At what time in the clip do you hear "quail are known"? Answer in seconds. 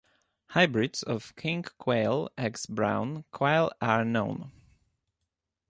3.31-4.51